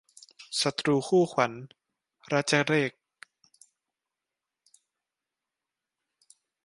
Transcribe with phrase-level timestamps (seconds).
[0.61, 1.53] ศัตรูคู่ขวัญ-
[2.31, 2.91] รจเรข